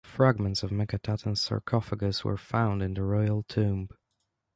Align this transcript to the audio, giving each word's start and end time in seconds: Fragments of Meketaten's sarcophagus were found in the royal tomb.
Fragments 0.03 0.63
of 0.63 0.71
Meketaten's 0.71 1.41
sarcophagus 1.41 2.25
were 2.25 2.35
found 2.35 2.81
in 2.81 2.95
the 2.95 3.03
royal 3.03 3.43
tomb. 3.43 3.87